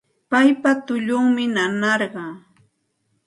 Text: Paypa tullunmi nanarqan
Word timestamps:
Paypa 0.31 0.71
tullunmi 0.85 1.45
nanarqan 1.55 2.33